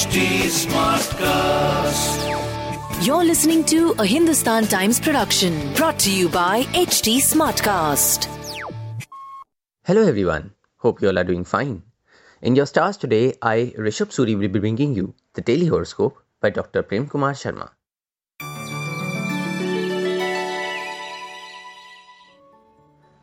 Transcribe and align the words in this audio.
HT 0.00 0.48
Smartcast. 0.48 2.20
You're 3.06 3.22
listening 3.22 3.64
to 3.66 3.94
a 3.98 4.06
Hindustan 4.06 4.64
Times 4.66 4.98
production 4.98 5.74
brought 5.74 5.98
to 5.98 6.10
you 6.10 6.30
by 6.30 6.62
HT 6.72 7.18
Smartcast. 7.18 8.24
Hello 9.84 10.00
everyone, 10.00 10.54
hope 10.78 11.02
you 11.02 11.08
all 11.08 11.18
are 11.18 11.24
doing 11.24 11.44
fine. 11.44 11.82
In 12.40 12.56
your 12.56 12.64
stars 12.64 12.96
today, 12.96 13.34
I, 13.42 13.74
Rishabh 13.76 14.08
Suri, 14.08 14.38
will 14.38 14.48
be 14.48 14.58
bringing 14.58 14.94
you 14.94 15.14
the 15.34 15.42
daily 15.42 15.66
horoscope 15.66 16.16
by 16.40 16.48
Dr. 16.48 16.82
Prem 16.82 17.06
Kumar 17.06 17.34
Sharma. 17.34 17.68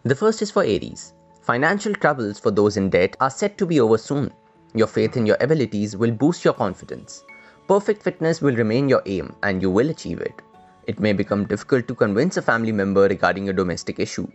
The 0.04 0.16
first 0.16 0.44
is 0.44 0.52
for 0.52 0.62
Aries. 0.62 1.16
Financial 1.42 1.96
troubles 1.96 2.38
for 2.38 2.52
those 2.52 2.78
in 2.78 2.92
debt 2.92 3.18
are 3.20 3.32
set 3.32 3.58
to 3.58 3.66
be 3.66 3.80
over 3.80 3.98
soon. 3.98 4.32
Your 4.76 4.88
faith 4.88 5.18
in 5.18 5.26
your 5.26 5.38
abilities 5.40 5.96
will 5.96 6.12
boost 6.12 6.44
your 6.44 6.54
confidence. 6.54 7.24
Perfect 7.68 8.04
fitness 8.04 8.42
will 8.42 8.56
remain 8.56 8.88
your 8.90 9.02
aim 9.06 9.36
and 9.44 9.62
you 9.62 9.70
will 9.70 9.90
achieve 9.90 10.22
it. 10.22 10.42
It 10.88 11.00
may 11.00 11.14
become 11.14 11.46
difficult 11.46 11.88
to 11.88 11.96
convince 11.96 12.38
a 12.38 12.42
family 12.42 12.72
member 12.72 13.04
regarding 13.04 13.50
a 13.50 13.54
domestic 13.54 14.00
issue. 14.00 14.28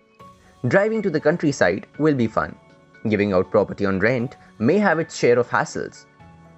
Driving 0.68 1.02
to 1.02 1.10
the 1.10 1.20
countryside 1.20 1.86
will 1.98 2.14
be 2.14 2.26
fun. 2.26 2.56
Giving 3.08 3.32
out 3.32 3.50
property 3.50 3.86
on 3.86 3.98
rent 3.98 4.36
may 4.58 4.78
have 4.78 4.98
its 4.98 5.16
share 5.16 5.38
of 5.38 5.48
hassles. 5.48 6.06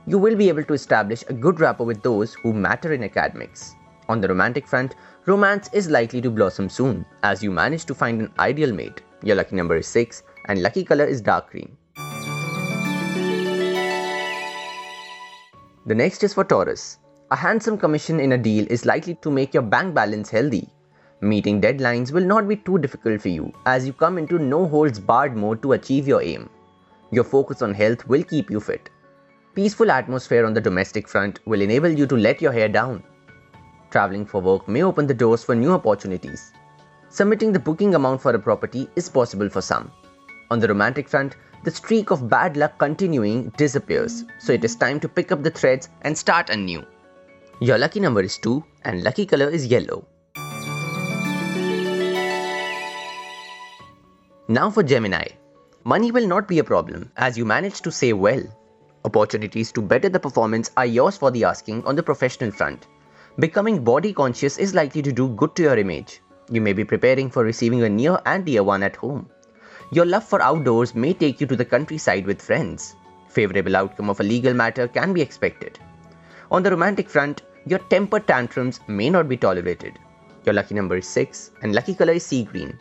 You 0.07 0.19
will 0.19 0.37
be 0.37 0.49
able 0.49 0.65
to 0.65 0.75
establish 0.75 1.25
a 1.29 1.33
good 1.33 1.61
rapport 1.61 1.87
with 1.87 2.03
those 2.03 2.35
who 2.35 2.53
matter 2.53 2.93
in 2.93 3.03
academics. 3.03 3.75
On 4.09 4.21
the 4.21 4.29
romantic 4.29 4.67
front, 4.67 4.95
romance 5.27 5.71
is 5.73 5.89
likely 5.89 6.21
to 6.21 6.31
blossom 6.31 6.69
soon 6.69 7.07
as 7.23 7.43
you 7.43 7.51
manage 7.51 7.87
to 7.87 7.95
find 7.95 8.21
an 8.21 8.33
ideal 8.39 8.73
mate. 8.73 9.01
Your 9.23 9.37
lucky 9.37 9.57
number 9.57 9.77
is 9.77 9.87
6 9.87 10.23
and 10.47 10.61
lucky 10.61 10.85
color 10.85 11.05
is 11.05 11.23
dark 11.23 11.51
green. 11.51 11.77
The 15.87 15.95
next 15.95 16.25
is 16.25 16.33
for 16.33 16.45
Taurus. 16.45 16.99
A 17.31 17.37
handsome 17.37 17.77
commission 17.77 18.19
in 18.19 18.33
a 18.33 18.39
deal 18.39 18.67
is 18.71 18.87
likely 18.87 19.17
to 19.17 19.31
make 19.31 19.53
your 19.53 19.63
bank 19.63 19.95
balance 19.95 20.31
healthy. 20.31 20.67
Meeting 21.21 21.61
deadlines 21.61 22.11
will 22.11 22.25
not 22.25 22.49
be 22.49 22.57
too 22.57 22.79
difficult 22.79 23.21
for 23.21 23.29
you 23.29 23.53
as 23.67 23.87
you 23.87 23.93
come 23.93 24.17
into 24.17 24.39
no 24.39 24.67
holds 24.67 24.99
barred 24.99 25.37
mode 25.37 25.61
to 25.61 25.73
achieve 25.73 26.09
your 26.09 26.23
aim. 26.23 26.49
Your 27.11 27.25
focus 27.25 27.61
on 27.61 27.75
health 27.75 28.09
will 28.09 28.25
keep 28.25 28.51
you 28.51 28.61
fit. 28.61 28.89
Peaceful 29.55 29.91
atmosphere 29.91 30.47
on 30.47 30.55
the 30.55 30.61
domestic 30.61 31.07
front 31.07 31.39
will 31.47 31.61
enable 31.61 31.91
you 31.91 32.07
to 32.07 32.17
let 32.17 32.41
your 32.41 32.53
hair 32.53 32.69
down. 32.69 33.03
Traveling 33.91 34.25
for 34.25 34.41
work 34.41 34.67
may 34.67 34.83
open 34.83 35.07
the 35.07 35.13
doors 35.13 35.45
for 35.45 35.55
new 35.55 35.73
opportunities. 35.73 36.51
Submitting 37.11 37.53
the 37.53 37.59
booking 37.59 37.95
amount 37.95 38.23
for 38.23 38.31
a 38.31 38.39
property 38.39 38.89
is 38.97 39.11
possible 39.11 39.51
for 39.51 39.61
some. 39.61 39.93
On 40.51 40.59
the 40.59 40.69
romantic 40.69 41.11
front, 41.11 41.37
the 41.65 41.71
streak 41.71 42.11
of 42.11 42.29
bad 42.29 42.59
luck 42.59 42.79
continuing 42.79 43.49
disappears, 43.57 44.25
so 44.39 44.53
it 44.53 44.65
is 44.65 44.77
time 44.77 45.01
to 45.01 45.09
pick 45.09 45.33
up 45.33 45.43
the 45.43 45.51
threads 45.51 45.89
and 46.03 46.17
start 46.17 46.51
anew. 46.51 46.85
Your 47.61 47.79
lucky 47.79 48.01
number 48.01 48.21
is 48.21 48.37
2 48.37 48.63
and 48.85 49.03
lucky 49.03 49.25
color 49.25 49.49
is 49.49 49.67
yellow. 49.67 50.07
Now 54.47 54.69
for 54.71 54.83
Gemini. 54.83 55.25
Money 55.85 56.13
will 56.13 56.27
not 56.27 56.47
be 56.47 56.59
a 56.59 56.65
problem 56.65 57.11
as 57.17 57.39
you 57.39 57.47
manage 57.47 57.81
to 57.81 57.91
save 57.91 58.19
well. 58.19 58.43
Opportunities 59.07 59.73
to 59.73 59.81
better 59.81 60.11
the 60.11 60.21
performance 60.21 60.71
are 60.77 60.87
yours 60.87 61.17
for 61.17 61.31
the 61.31 61.45
asking 61.45 61.83
on 61.87 61.97
the 61.97 62.03
professional 62.03 62.51
front. 62.51 62.87
Becoming 63.39 63.83
body 63.83 64.13
conscious 64.13 64.59
is 64.59 64.75
likely 64.75 65.01
to 65.01 65.13
do 65.13 65.29
good 65.31 65.57
to 65.57 65.63
your 65.63 65.79
image. 65.79 66.21
You 66.51 66.61
may 66.61 66.75
be 66.75 66.85
preparing 66.85 67.31
for 67.31 67.43
receiving 67.43 67.83
a 67.83 67.89
near 67.89 68.21
and 68.27 68.45
dear 68.45 68.63
one 68.63 68.83
at 68.83 68.97
home. 68.97 69.31
Your 69.91 70.07
love 70.07 70.25
for 70.25 70.41
outdoors 70.41 70.95
may 70.95 71.13
take 71.13 71.41
you 71.41 71.47
to 71.47 71.57
the 71.57 71.65
countryside 71.65 72.27
with 72.27 72.41
friends. 72.41 72.97
Favorable 73.29 73.77
outcome 73.77 74.09
of 74.09 74.21
a 74.21 74.25
legal 74.25 74.55
matter 74.55 74.89
can 74.89 75.13
be 75.13 75.21
expected. 75.21 75.79
On 76.51 76.63
the 76.63 76.71
romantic 76.71 77.09
front, 77.09 77.43
your 77.67 77.81
temper 77.91 78.21
tantrums 78.21 78.81
may 78.87 79.11
not 79.11 79.29
be 79.29 79.37
tolerated. 79.37 79.99
Your 80.45 80.55
lucky 80.55 80.75
number 80.75 80.97
is 80.97 81.09
6 81.09 81.51
and 81.63 81.75
lucky 81.75 81.95
color 81.95 82.15
is 82.15 82.25
sea 82.25 82.45
green. 82.45 82.79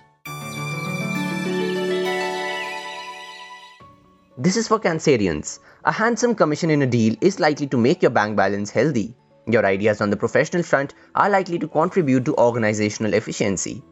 This 4.37 4.57
is 4.57 4.67
for 4.67 4.79
Cancerians. 4.79 5.59
A 5.85 5.91
handsome 5.91 6.35
commission 6.35 6.69
in 6.69 6.81
a 6.81 6.87
deal 6.87 7.15
is 7.21 7.39
likely 7.39 7.67
to 7.67 7.77
make 7.77 8.01
your 8.01 8.11
bank 8.11 8.35
balance 8.35 8.71
healthy. 8.71 9.15
Your 9.45 9.65
ideas 9.65 10.01
on 10.01 10.09
the 10.09 10.17
professional 10.17 10.63
front 10.63 10.93
are 11.15 11.29
likely 11.29 11.59
to 11.59 11.67
contribute 11.67 12.25
to 12.25 12.35
organizational 12.35 13.13
efficiency. 13.13 13.83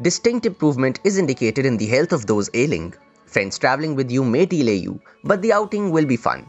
Distinct 0.00 0.46
improvement 0.46 1.00
is 1.02 1.18
indicated 1.18 1.66
in 1.66 1.76
the 1.76 1.86
health 1.86 2.12
of 2.12 2.24
those 2.24 2.48
ailing. 2.54 2.94
Friends 3.26 3.58
traveling 3.58 3.96
with 3.96 4.12
you 4.12 4.22
may 4.22 4.46
delay 4.46 4.76
you, 4.76 5.00
but 5.24 5.42
the 5.42 5.52
outing 5.52 5.90
will 5.90 6.06
be 6.06 6.16
fun. 6.16 6.46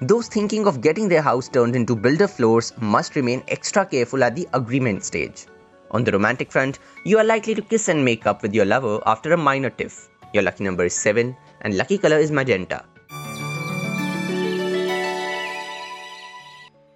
Those 0.00 0.28
thinking 0.28 0.68
of 0.68 0.80
getting 0.80 1.08
their 1.08 1.20
house 1.20 1.48
turned 1.48 1.74
into 1.74 1.96
builder 1.96 2.28
floors 2.28 2.72
must 2.80 3.16
remain 3.16 3.42
extra 3.48 3.84
careful 3.84 4.22
at 4.22 4.36
the 4.36 4.46
agreement 4.54 5.02
stage. 5.02 5.46
On 5.90 6.04
the 6.04 6.12
romantic 6.12 6.52
front, 6.52 6.78
you 7.04 7.18
are 7.18 7.24
likely 7.24 7.56
to 7.56 7.62
kiss 7.62 7.88
and 7.88 8.04
make 8.04 8.26
up 8.26 8.42
with 8.42 8.54
your 8.54 8.64
lover 8.64 9.00
after 9.06 9.32
a 9.32 9.36
minor 9.36 9.70
tiff. 9.70 10.08
Your 10.32 10.44
lucky 10.44 10.62
number 10.62 10.84
is 10.84 10.94
7 10.94 11.36
and 11.62 11.76
lucky 11.76 11.98
color 11.98 12.18
is 12.18 12.30
magenta. 12.30 12.84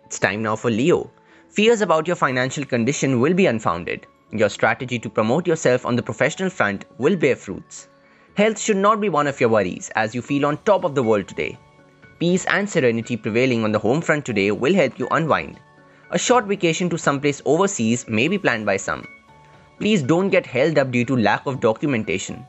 It's 0.06 0.20
time 0.20 0.42
now 0.44 0.54
for 0.54 0.70
Leo. 0.70 1.10
Fears 1.48 1.80
about 1.80 2.06
your 2.06 2.16
financial 2.16 2.64
condition 2.64 3.18
will 3.18 3.34
be 3.34 3.46
unfounded. 3.46 4.06
Your 4.30 4.50
strategy 4.50 4.98
to 4.98 5.08
promote 5.08 5.46
yourself 5.46 5.86
on 5.86 5.96
the 5.96 6.02
professional 6.02 6.50
front 6.50 6.84
will 6.98 7.16
bear 7.16 7.34
fruits. 7.34 7.88
Health 8.34 8.58
should 8.58 8.76
not 8.76 9.00
be 9.00 9.08
one 9.08 9.26
of 9.26 9.40
your 9.40 9.48
worries 9.48 9.90
as 9.96 10.14
you 10.14 10.20
feel 10.20 10.44
on 10.44 10.58
top 10.58 10.84
of 10.84 10.94
the 10.94 11.02
world 11.02 11.26
today. 11.26 11.56
Peace 12.18 12.44
and 12.44 12.68
serenity 12.68 13.16
prevailing 13.16 13.64
on 13.64 13.72
the 13.72 13.78
home 13.78 14.02
front 14.02 14.26
today 14.26 14.50
will 14.50 14.74
help 14.74 14.98
you 14.98 15.08
unwind. 15.12 15.58
A 16.10 16.18
short 16.18 16.44
vacation 16.44 16.90
to 16.90 16.98
someplace 16.98 17.40
overseas 17.46 18.06
may 18.06 18.28
be 18.28 18.36
planned 18.36 18.66
by 18.66 18.76
some. 18.76 19.08
Please 19.78 20.02
don't 20.02 20.28
get 20.28 20.44
held 20.44 20.76
up 20.76 20.90
due 20.90 21.06
to 21.06 21.16
lack 21.16 21.46
of 21.46 21.60
documentation. 21.60 22.44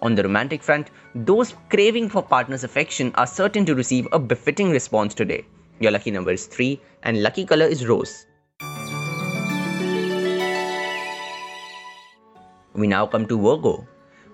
On 0.00 0.14
the 0.14 0.22
romantic 0.22 0.62
front, 0.62 0.90
those 1.14 1.54
craving 1.68 2.08
for 2.08 2.22
partner's 2.22 2.64
affection 2.64 3.12
are 3.16 3.26
certain 3.26 3.66
to 3.66 3.74
receive 3.74 4.08
a 4.12 4.18
befitting 4.18 4.70
response 4.70 5.12
today. 5.12 5.44
Your 5.78 5.92
lucky 5.92 6.10
number 6.10 6.30
is 6.30 6.46
3 6.46 6.80
and 7.02 7.22
lucky 7.22 7.44
color 7.44 7.66
is 7.66 7.86
rose. 7.86 8.24
We 12.78 12.86
now 12.86 13.08
come 13.08 13.26
to 13.26 13.36
Virgo. 13.36 13.84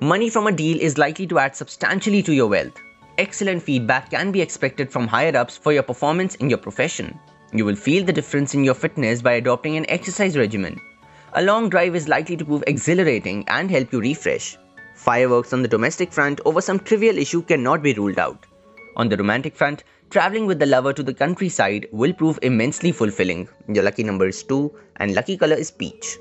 Money 0.01 0.29
from 0.29 0.47
a 0.47 0.53
deal 0.53 0.79
is 0.79 0.99
likely 0.99 1.27
to 1.29 1.39
add 1.39 1.57
substantially 1.57 2.23
to 2.25 2.35
your 2.35 2.47
wealth. 2.47 2.75
Excellent 3.17 3.63
feedback 3.63 4.11
can 4.11 4.33
be 4.33 4.43
expected 4.43 4.93
from 4.93 5.07
higher 5.07 5.35
ups 5.35 5.57
for 5.57 5.73
your 5.73 5.83
performance 5.83 6.35
in 6.35 6.51
your 6.51 6.59
profession. 6.59 7.19
You 7.55 7.65
will 7.65 7.75
feel 7.75 8.05
the 8.05 8.13
difference 8.13 8.53
in 8.53 8.63
your 8.63 8.75
fitness 8.75 9.23
by 9.23 9.33
adopting 9.33 9.79
an 9.79 9.89
exercise 9.89 10.37
regimen. 10.37 10.79
A 11.33 11.43
long 11.43 11.71
drive 11.71 11.97
is 11.97 12.07
likely 12.07 12.37
to 12.37 12.45
prove 12.45 12.63
exhilarating 12.67 13.49
and 13.49 13.71
help 13.71 13.91
you 13.95 14.01
refresh. 14.01 14.59
Fireworks 14.95 15.55
on 15.55 15.63
the 15.63 15.69
domestic 15.77 16.13
front 16.13 16.43
over 16.45 16.61
some 16.61 16.79
trivial 16.79 17.17
issue 17.17 17.41
cannot 17.41 17.83
be 17.83 17.95
ruled 17.95 18.19
out. 18.19 18.45
On 18.97 19.09
the 19.09 19.17
romantic 19.17 19.57
front, 19.57 19.85
traveling 20.11 20.45
with 20.45 20.59
the 20.59 20.67
lover 20.67 20.93
to 20.93 21.03
the 21.03 21.15
countryside 21.15 21.89
will 21.93 22.13
prove 22.13 22.39
immensely 22.43 22.93
fulfilling. 22.93 23.49
Your 23.69 23.85
lucky 23.85 24.03
number 24.03 24.29
is 24.29 24.43
2 24.43 24.71
and 24.97 25.15
lucky 25.15 25.39
color 25.39 25.57
is 25.57 25.71
peach. 25.71 26.19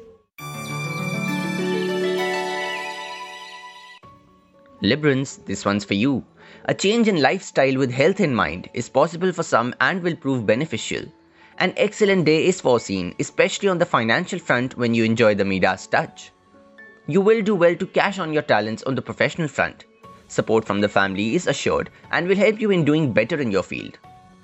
Librans, 4.83 5.37
this 5.45 5.63
one's 5.63 5.85
for 5.85 5.93
you. 5.93 6.25
A 6.65 6.73
change 6.73 7.07
in 7.07 7.21
lifestyle 7.21 7.77
with 7.77 7.89
health 7.89 8.19
in 8.19 8.35
mind 8.35 8.69
is 8.73 8.89
possible 8.89 9.31
for 9.31 9.41
some 9.41 9.73
and 9.79 10.03
will 10.03 10.15
prove 10.17 10.45
beneficial. 10.45 11.05
An 11.59 11.73
excellent 11.77 12.25
day 12.25 12.45
is 12.45 12.59
foreseen, 12.59 13.15
especially 13.17 13.69
on 13.69 13.77
the 13.77 13.85
financial 13.85 14.39
front 14.39 14.77
when 14.77 14.93
you 14.93 15.05
enjoy 15.05 15.35
the 15.35 15.45
Midas 15.45 15.87
touch. 15.87 16.33
You 17.07 17.21
will 17.21 17.41
do 17.41 17.55
well 17.55 17.75
to 17.77 17.87
cash 17.87 18.19
on 18.19 18.33
your 18.33 18.41
talents 18.41 18.83
on 18.83 18.95
the 18.95 19.01
professional 19.01 19.47
front. 19.47 19.85
Support 20.27 20.65
from 20.65 20.81
the 20.81 20.89
family 20.89 21.35
is 21.35 21.47
assured 21.47 21.89
and 22.11 22.27
will 22.27 22.35
help 22.35 22.59
you 22.59 22.69
in 22.71 22.83
doing 22.83 23.13
better 23.13 23.39
in 23.39 23.51
your 23.51 23.63
field. 23.63 23.97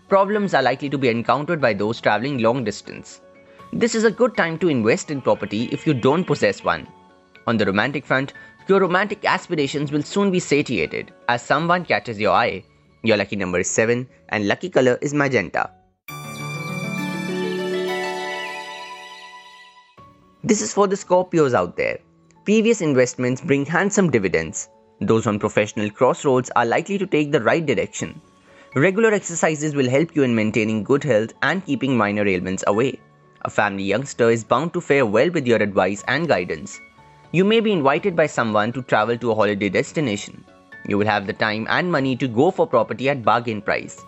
Problems 0.07 0.53
are 0.53 0.63
likely 0.63 0.89
to 0.89 0.97
be 0.97 1.09
encountered 1.09 1.59
by 1.59 1.73
those 1.73 1.99
traveling 1.99 2.37
long 2.37 2.63
distance. 2.63 3.19
This 3.73 3.93
is 3.93 4.05
a 4.05 4.11
good 4.11 4.37
time 4.37 4.57
to 4.59 4.69
invest 4.69 5.11
in 5.11 5.19
property 5.21 5.67
if 5.73 5.85
you 5.85 5.93
don't 5.93 6.23
possess 6.23 6.63
one. 6.63 6.87
On 7.45 7.57
the 7.57 7.65
romantic 7.65 8.05
front, 8.05 8.33
your 8.69 8.79
romantic 8.79 9.25
aspirations 9.25 9.91
will 9.91 10.03
soon 10.03 10.29
be 10.29 10.39
satiated 10.39 11.11
as 11.27 11.41
someone 11.41 11.83
catches 11.83 12.19
your 12.19 12.31
eye. 12.31 12.63
Your 13.01 13.17
lucky 13.17 13.35
number 13.35 13.59
is 13.59 13.69
7 13.69 14.07
and 14.29 14.47
lucky 14.47 14.69
color 14.69 14.99
is 15.01 15.11
magenta. 15.11 15.71
This 20.43 20.61
is 20.61 20.71
for 20.71 20.87
the 20.87 20.95
Scorpios 20.95 21.55
out 21.55 21.77
there. 21.77 21.97
Previous 22.45 22.81
investments 22.81 23.41
bring 23.41 23.65
handsome 23.65 24.11
dividends. 24.11 24.69
Those 25.01 25.25
on 25.25 25.39
professional 25.39 25.89
crossroads 25.89 26.51
are 26.55 26.65
likely 26.65 26.99
to 26.99 27.07
take 27.07 27.31
the 27.31 27.41
right 27.41 27.65
direction. 27.65 28.21
Regular 28.75 29.11
exercises 29.11 29.73
will 29.73 29.89
help 29.89 30.15
you 30.15 30.21
in 30.21 30.35
maintaining 30.35 30.83
good 30.83 31.03
health 31.03 31.33
and 31.41 31.65
keeping 31.65 31.97
minor 31.97 32.27
ailments 32.27 32.63
away. 32.67 32.99
A 33.41 33.49
family 33.49 33.83
youngster 33.83 34.29
is 34.29 34.43
bound 34.43 34.73
to 34.73 34.81
fare 34.81 35.07
well 35.07 35.31
with 35.31 35.47
your 35.47 35.57
advice 35.57 36.03
and 36.07 36.27
guidance. 36.27 36.79
You 37.31 37.45
may 37.45 37.59
be 37.59 37.71
invited 37.71 38.15
by 38.15 38.25
someone 38.25 38.71
to 38.73 38.81
travel 38.81 39.15
to 39.15 39.29
a 39.29 39.35
holiday 39.35 39.69
destination. 39.69 40.43
You 40.87 40.97
will 40.97 41.05
have 41.05 41.27
the 41.27 41.33
time 41.33 41.67
and 41.69 41.91
money 41.91 42.15
to 42.15 42.27
go 42.27 42.49
for 42.49 42.65
property 42.65 43.07
at 43.07 43.23
bargain 43.23 43.61
price. 43.61 44.01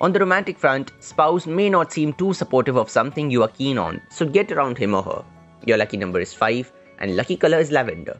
On 0.00 0.12
the 0.12 0.18
romantic 0.18 0.58
front, 0.58 0.90
spouse 0.98 1.46
may 1.46 1.70
not 1.70 1.92
seem 1.92 2.12
too 2.14 2.32
supportive 2.32 2.74
of 2.74 2.90
something 2.90 3.30
you 3.30 3.44
are 3.44 3.48
keen 3.48 3.78
on, 3.78 4.02
so 4.10 4.26
get 4.26 4.50
around 4.50 4.76
him 4.76 4.92
or 4.92 5.04
her. 5.04 5.24
Your 5.66 5.78
lucky 5.78 5.96
number 5.96 6.18
is 6.18 6.34
5 6.34 6.72
and 6.98 7.14
lucky 7.14 7.36
color 7.36 7.60
is 7.60 7.70
lavender. 7.70 8.18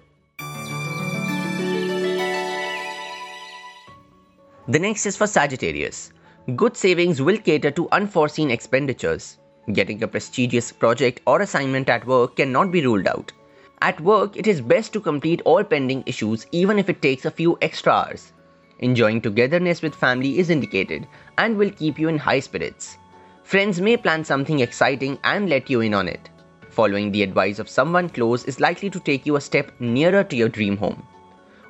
The 4.69 4.79
next 4.79 5.05
is 5.05 5.17
for 5.17 5.27
Sagittarius. 5.27 6.13
Good 6.55 6.77
savings 6.77 7.21
will 7.21 7.39
cater 7.39 7.73
to 7.73 7.89
unforeseen 7.91 8.53
expenditures. 8.53 9.39
Getting 9.73 10.01
a 10.05 10.07
prestigious 10.07 10.71
project 10.71 11.23
or 11.27 11.41
assignment 11.41 11.89
at 11.89 12.07
work 12.07 12.37
cannot 12.37 12.71
be 12.71 12.87
ruled 12.87 13.09
out. 13.09 13.33
At 13.83 14.01
work, 14.01 14.37
it 14.37 14.47
is 14.47 14.61
best 14.61 14.93
to 14.93 15.01
complete 15.01 15.43
all 15.45 15.65
pending 15.65 16.05
issues 16.07 16.47
even 16.53 16.79
if 16.79 16.89
it 16.89 17.03
takes 17.03 17.25
a 17.25 17.33
few 17.33 17.59
extra 17.61 17.93
hours. 17.93 18.33
Enjoying 18.79 19.21
togetherness 19.21 19.83
with 19.83 19.93
family 19.93 20.39
is 20.39 20.51
indicated 20.51 21.09
and 21.37 21.57
will 21.57 21.71
keep 21.73 21.99
you 21.99 22.07
in 22.07 22.17
high 22.17 22.39
spirits. 22.39 22.97
Friends 23.43 23.81
may 23.81 23.97
plan 23.97 24.25
something 24.25 24.61
exciting 24.61 25.19
and 25.25 25.49
let 25.49 25.69
you 25.69 25.81
in 25.81 25.95
on 25.95 26.07
it. 26.07 26.31
Following 26.71 27.11
the 27.11 27.25
advice 27.25 27.59
of 27.59 27.69
someone 27.69 28.09
close 28.09 28.45
is 28.45 28.61
likely 28.61 28.89
to 28.89 29.01
take 29.01 29.27
you 29.27 29.35
a 29.35 29.41
step 29.41 29.73
nearer 29.81 30.23
to 30.23 30.37
your 30.37 30.49
dream 30.49 30.77
home. 30.77 31.05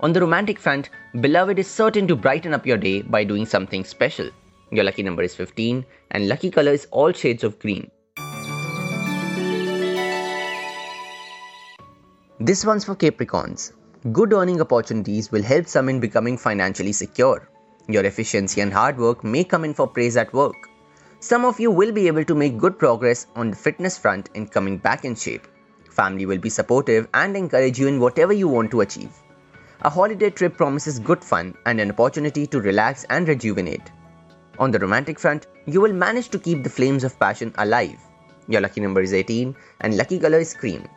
On 0.01 0.13
the 0.13 0.21
romantic 0.21 0.59
front, 0.59 0.91
beloved 1.23 1.59
is 1.59 1.67
certain 1.67 2.07
to 2.09 2.15
brighten 2.15 2.53
up 2.53 2.67
your 2.67 2.77
day 2.77 3.01
by 3.01 3.25
doing 3.25 3.47
something 3.47 3.85
special. 3.85 4.29
Your 4.71 4.85
lucky 4.85 5.03
number 5.03 5.23
is 5.23 5.35
15 5.35 5.83
and 6.11 6.29
lucky 6.29 6.51
color 6.51 6.73
is 6.73 6.87
all 6.91 7.13
shades 7.13 7.43
of 7.43 7.59
green. 7.59 7.91
This 12.45 12.65
one's 12.67 12.85
for 12.85 12.97
Capricorns. 12.97 13.71
Good 14.11 14.33
earning 14.33 14.61
opportunities 14.61 15.31
will 15.31 15.45
help 15.45 15.69
some 15.69 15.89
in 15.89 16.01
becoming 16.01 16.37
financially 16.37 16.93
secure. 16.93 17.49
Your 17.87 18.05
efficiency 18.05 18.61
and 18.61 18.73
hard 18.73 18.99
work 18.99 19.23
may 19.23 19.45
come 19.45 19.65
in 19.65 19.75
for 19.75 19.87
praise 19.87 20.17
at 20.17 20.33
work. 20.33 20.57
Some 21.21 21.45
of 21.45 21.61
you 21.61 21.71
will 21.71 21.93
be 21.93 22.09
able 22.09 22.25
to 22.25 22.35
make 22.35 22.59
good 22.59 22.81
progress 22.81 23.29
on 23.37 23.51
the 23.51 23.57
fitness 23.57 23.97
front 23.97 24.29
in 24.35 24.49
coming 24.49 24.77
back 24.77 25.05
in 25.05 25.15
shape. 25.15 25.47
Family 25.89 26.27
will 26.27 26.39
be 26.39 26.51
supportive 26.51 27.07
and 27.15 27.37
encourage 27.37 27.79
you 27.79 27.87
in 27.87 28.01
whatever 28.01 28.33
you 28.33 28.49
want 28.49 28.73
to 28.73 28.81
achieve. 28.81 29.13
A 29.83 29.89
holiday 29.89 30.31
trip 30.31 30.57
promises 30.57 30.99
good 30.99 31.23
fun 31.23 31.55
and 31.67 31.81
an 31.81 31.93
opportunity 31.93 32.49
to 32.49 32.61
relax 32.61 33.05
and 33.09 33.29
rejuvenate. 33.29 33.93
On 34.59 34.73
the 34.73 34.81
romantic 34.81 35.21
front, 35.21 35.47
you 35.67 35.81
will 35.81 35.93
manage 35.93 36.31
to 36.31 36.41
keep 36.41 36.65
the 36.65 36.77
flames 36.79 37.05
of 37.05 37.21
passion 37.21 37.55
alive. 37.59 38.01
Your 38.49 38.63
lucky 38.63 38.81
number 38.81 39.01
is 39.01 39.15
18 39.15 39.55
and 39.83 39.97
lucky 39.97 40.19
color 40.19 40.41
is 40.41 40.55
cream. 40.55 40.89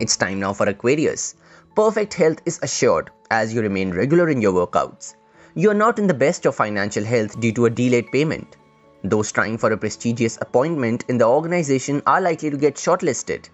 It's 0.00 0.16
time 0.16 0.38
now 0.38 0.52
for 0.52 0.68
Aquarius. 0.68 1.34
Perfect 1.74 2.14
health 2.14 2.40
is 2.46 2.60
assured 2.62 3.10
as 3.32 3.52
you 3.52 3.60
remain 3.62 3.90
regular 3.90 4.28
in 4.28 4.40
your 4.40 4.52
workouts. 4.52 5.16
You 5.56 5.70
are 5.70 5.80
not 5.82 5.98
in 5.98 6.06
the 6.06 6.14
best 6.14 6.46
of 6.46 6.54
financial 6.54 7.02
health 7.02 7.40
due 7.40 7.52
to 7.54 7.66
a 7.66 7.70
delayed 7.70 8.12
payment. 8.12 8.56
Those 9.02 9.32
trying 9.32 9.58
for 9.58 9.72
a 9.72 9.76
prestigious 9.76 10.38
appointment 10.40 11.04
in 11.08 11.18
the 11.18 11.26
organization 11.26 12.00
are 12.06 12.20
likely 12.20 12.48
to 12.48 12.56
get 12.56 12.76
shortlisted. 12.76 13.48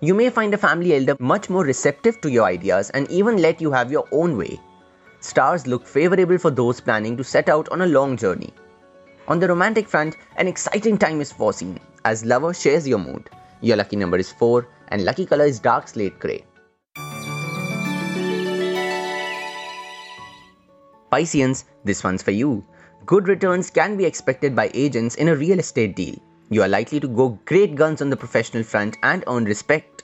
You 0.00 0.12
may 0.12 0.28
find 0.28 0.52
a 0.52 0.58
family 0.58 0.94
elder 0.94 1.16
much 1.18 1.48
more 1.48 1.64
receptive 1.64 2.20
to 2.20 2.30
your 2.30 2.44
ideas 2.44 2.90
and 2.90 3.10
even 3.10 3.38
let 3.38 3.62
you 3.62 3.72
have 3.72 3.90
your 3.90 4.06
own 4.12 4.36
way. 4.36 4.60
Stars 5.20 5.66
look 5.66 5.86
favorable 5.86 6.36
for 6.36 6.50
those 6.50 6.78
planning 6.78 7.16
to 7.16 7.24
set 7.24 7.48
out 7.48 7.70
on 7.70 7.80
a 7.80 7.86
long 7.86 8.18
journey. 8.18 8.52
On 9.28 9.38
the 9.40 9.48
romantic 9.48 9.88
front, 9.88 10.18
an 10.36 10.46
exciting 10.46 10.98
time 10.98 11.22
is 11.22 11.32
foreseen 11.32 11.80
as 12.04 12.22
lover 12.26 12.52
shares 12.52 12.86
your 12.86 12.98
mood. 12.98 13.30
Your 13.62 13.78
lucky 13.78 13.96
number 13.96 14.18
is 14.18 14.30
4 14.30 14.68
and 14.88 15.04
lucky 15.04 15.26
color 15.26 15.44
is 15.44 15.58
dark 15.58 15.88
slate 15.88 16.18
grey. 16.18 16.44
Pisceans, 21.12 21.64
this 21.84 22.02
one's 22.02 22.22
for 22.22 22.32
you. 22.32 22.64
Good 23.06 23.28
returns 23.28 23.70
can 23.70 23.96
be 23.96 24.04
expected 24.04 24.56
by 24.56 24.70
agents 24.74 25.14
in 25.14 25.28
a 25.28 25.36
real 25.36 25.58
estate 25.58 25.94
deal. 25.94 26.16
You 26.50 26.62
are 26.62 26.68
likely 26.68 27.00
to 27.00 27.08
go 27.08 27.38
great 27.44 27.74
guns 27.74 28.02
on 28.02 28.10
the 28.10 28.16
professional 28.16 28.62
front 28.62 28.96
and 29.02 29.24
earn 29.26 29.44
respect. 29.44 30.02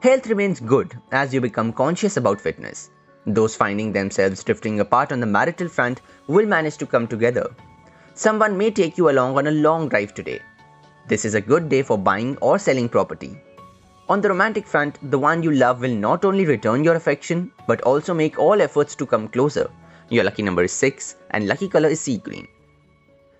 Health 0.00 0.26
remains 0.26 0.60
good 0.60 0.94
as 1.12 1.34
you 1.34 1.40
become 1.40 1.72
conscious 1.72 2.16
about 2.16 2.40
fitness. 2.40 2.90
Those 3.26 3.56
finding 3.56 3.92
themselves 3.92 4.44
drifting 4.44 4.78
apart 4.80 5.10
on 5.10 5.20
the 5.20 5.26
marital 5.26 5.68
front 5.68 6.00
will 6.28 6.46
manage 6.46 6.76
to 6.78 6.86
come 6.86 7.08
together. 7.08 7.54
Someone 8.14 8.56
may 8.56 8.70
take 8.70 8.96
you 8.96 9.10
along 9.10 9.36
on 9.36 9.48
a 9.48 9.50
long 9.50 9.88
drive 9.88 10.14
today. 10.14 10.40
This 11.08 11.24
is 11.24 11.34
a 11.34 11.40
good 11.40 11.68
day 11.68 11.82
for 11.82 11.98
buying 11.98 12.36
or 12.38 12.58
selling 12.58 12.88
property. 12.88 13.36
On 14.08 14.20
the 14.20 14.28
romantic 14.28 14.66
front, 14.66 14.98
the 15.10 15.18
one 15.18 15.42
you 15.42 15.50
love 15.50 15.80
will 15.80 15.94
not 15.94 16.24
only 16.24 16.46
return 16.46 16.84
your 16.84 16.94
affection 16.94 17.50
but 17.66 17.80
also 17.82 18.14
make 18.14 18.38
all 18.38 18.62
efforts 18.62 18.94
to 18.96 19.06
come 19.06 19.28
closer 19.28 19.68
your 20.08 20.24
lucky 20.24 20.42
number 20.42 20.62
is 20.62 20.72
6 20.72 21.16
and 21.30 21.46
lucky 21.48 21.68
color 21.68 21.88
is 21.88 22.00
sea 22.00 22.18
green. 22.18 22.46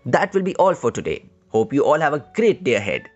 That 0.04 0.34
will 0.34 0.42
be 0.42 0.56
all 0.56 0.74
for 0.74 0.90
today. 0.90 1.24
Hope 1.48 1.72
you 1.72 1.84
all 1.84 2.00
have 2.00 2.12
a 2.12 2.24
great 2.34 2.64
day 2.64 2.74
ahead. 2.74 3.08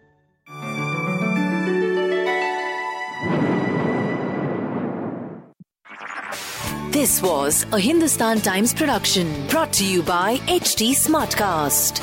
This 6.93 7.23
was 7.23 7.67
a 7.73 7.79
Hindustan 7.79 8.41
Times 8.41 8.75
production 8.75 9.47
brought 9.49 9.73
to 9.75 9.85
you 9.87 10.03
by 10.03 10.37
HT 10.49 10.91
Smartcast. 10.91 12.01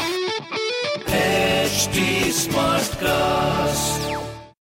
HT 1.06 2.32
Smartcast. 2.48 4.17